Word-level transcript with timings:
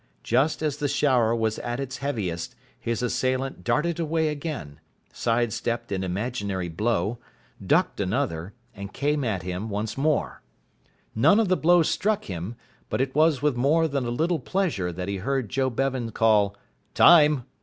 Just 0.23 0.63
as 0.63 0.77
the 0.77 0.87
shower 0.87 1.35
was 1.35 1.59
at 1.59 1.79
its 1.79 1.97
heaviest 1.97 2.55
his 2.79 3.03
assailant 3.03 3.63
darted 3.63 3.99
away 3.99 4.29
again, 4.29 4.79
side 5.13 5.53
stepped 5.53 5.91
an 5.91 6.03
imaginary 6.03 6.69
blow, 6.69 7.19
ducked 7.63 7.99
another, 7.99 8.55
and 8.73 8.93
came 8.95 9.23
at 9.23 9.43
him 9.43 9.69
once 9.69 9.99
more. 9.99 10.41
None 11.13 11.39
of 11.39 11.49
the 11.49 11.55
blows 11.55 11.87
struck 11.87 12.25
him, 12.25 12.55
but 12.89 12.99
it 12.99 13.13
was 13.13 13.43
with 13.43 13.55
more 13.55 13.87
than 13.87 14.05
a 14.07 14.09
little 14.09 14.39
pleasure 14.39 14.91
that 14.91 15.07
he 15.07 15.17
heard 15.17 15.49
Joe 15.49 15.69
Bevan 15.69 16.11
call 16.13 16.57
"Time!" 16.95 17.43